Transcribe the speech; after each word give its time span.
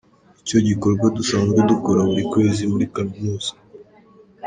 Nicyo 0.35 0.57
gikorwa 0.67 1.05
dusanzwe 1.17 1.59
dukora 1.71 2.01
buri 2.09 2.23
kwezi 2.31 2.63
muri 2.71 2.85
kaminuza. 2.95 3.51